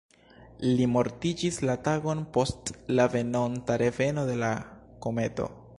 [0.77, 4.53] Li mortiĝis la tagon post la venonta reveno de la
[5.07, 5.53] kometo.